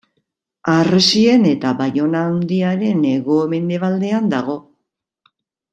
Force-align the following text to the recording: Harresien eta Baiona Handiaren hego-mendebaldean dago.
Harresien 0.75 1.45
eta 1.49 1.73
Baiona 1.83 2.23
Handiaren 2.31 3.05
hego-mendebaldean 3.13 4.33
dago. 4.37 4.57